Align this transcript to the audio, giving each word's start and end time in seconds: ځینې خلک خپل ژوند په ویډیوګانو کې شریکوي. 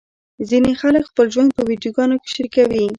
ځینې 0.49 0.71
خلک 0.81 1.03
خپل 1.11 1.25
ژوند 1.33 1.49
په 1.55 1.61
ویډیوګانو 1.69 2.15
کې 2.21 2.29
شریکوي. 2.35 2.83